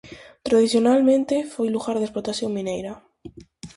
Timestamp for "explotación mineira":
2.07-2.93